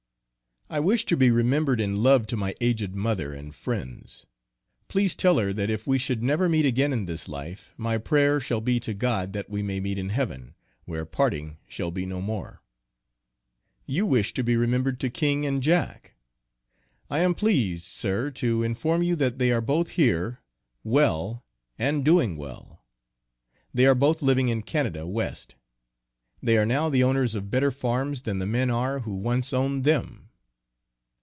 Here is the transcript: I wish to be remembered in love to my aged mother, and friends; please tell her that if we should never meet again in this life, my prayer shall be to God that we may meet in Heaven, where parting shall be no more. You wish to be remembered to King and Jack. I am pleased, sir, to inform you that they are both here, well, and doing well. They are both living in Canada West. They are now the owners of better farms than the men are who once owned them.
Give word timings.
I 0.73 0.79
wish 0.79 1.03
to 1.07 1.17
be 1.17 1.31
remembered 1.31 1.81
in 1.81 2.01
love 2.01 2.25
to 2.27 2.37
my 2.37 2.55
aged 2.61 2.95
mother, 2.95 3.33
and 3.33 3.53
friends; 3.53 4.25
please 4.87 5.17
tell 5.17 5.37
her 5.37 5.51
that 5.51 5.69
if 5.69 5.85
we 5.85 5.97
should 5.97 6.23
never 6.23 6.47
meet 6.47 6.65
again 6.65 6.93
in 6.93 7.07
this 7.07 7.27
life, 7.27 7.73
my 7.75 7.97
prayer 7.97 8.39
shall 8.39 8.61
be 8.61 8.79
to 8.79 8.93
God 8.93 9.33
that 9.33 9.49
we 9.49 9.61
may 9.61 9.81
meet 9.81 9.97
in 9.97 10.07
Heaven, 10.07 10.55
where 10.85 11.03
parting 11.03 11.57
shall 11.67 11.91
be 11.91 12.05
no 12.05 12.21
more. 12.21 12.61
You 13.85 14.05
wish 14.05 14.33
to 14.33 14.45
be 14.45 14.55
remembered 14.55 15.01
to 15.01 15.09
King 15.09 15.45
and 15.45 15.61
Jack. 15.61 16.13
I 17.09 17.19
am 17.19 17.35
pleased, 17.35 17.83
sir, 17.87 18.31
to 18.31 18.63
inform 18.63 19.03
you 19.03 19.17
that 19.17 19.39
they 19.39 19.51
are 19.51 19.59
both 19.59 19.89
here, 19.89 20.39
well, 20.85 21.43
and 21.77 22.05
doing 22.05 22.37
well. 22.37 22.81
They 23.73 23.85
are 23.87 23.93
both 23.95 24.21
living 24.21 24.47
in 24.47 24.61
Canada 24.61 25.05
West. 25.05 25.55
They 26.41 26.57
are 26.57 26.65
now 26.65 26.87
the 26.87 27.03
owners 27.03 27.35
of 27.35 27.51
better 27.51 27.71
farms 27.71 28.21
than 28.21 28.39
the 28.39 28.45
men 28.45 28.69
are 28.69 28.99
who 29.01 29.15
once 29.17 29.51
owned 29.51 29.83
them. 29.83 30.29